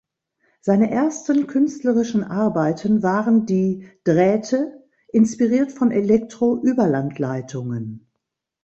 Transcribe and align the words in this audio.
Seine 0.61 0.89
ersten 0.89 1.45
künstlerischen 1.45 2.23
Arbeiten 2.23 3.03
waren 3.03 3.45
die 3.45 3.87
"Drähte", 4.03 4.83
inspiriert 5.11 5.71
von 5.73 5.91
Elektro-Überlandleitungen. 5.91 8.07